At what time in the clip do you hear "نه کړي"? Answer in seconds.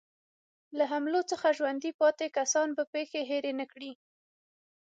3.59-3.91